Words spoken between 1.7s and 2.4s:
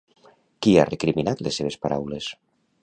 paraules?